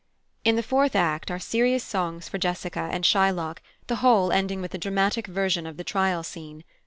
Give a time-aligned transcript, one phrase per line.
[0.43, 4.73] In the fourth act are serious songs for Jessica and Shylock, the whole ending with
[4.73, 6.63] a dramatic version of the Trial scene.